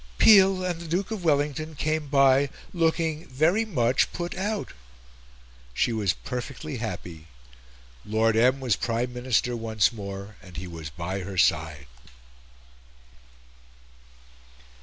[0.17, 4.73] "Peel and the Duke of Wellington came by looking very much put out."
[5.75, 7.27] She was perfectly happy;
[8.03, 8.59] Lord M.
[8.59, 11.85] was Prime Minister once more, and he was by her side.